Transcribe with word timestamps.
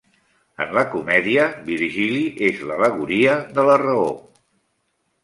En 0.63 0.71
la 0.77 0.83
comèdia, 0.93 1.43
Virgili 1.67 2.23
és 2.47 2.63
l'al·legoria 2.71 3.37
de 3.59 3.67
la 3.69 3.77
raó. 3.83 4.09